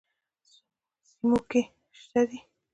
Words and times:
سیموکې 1.09 1.61
شته 1.99 2.21
دي. 2.29 2.37